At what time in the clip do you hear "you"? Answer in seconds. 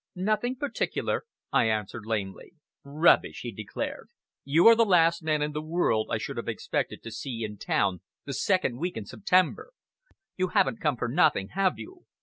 4.43-4.65, 10.37-10.47, 11.77-12.05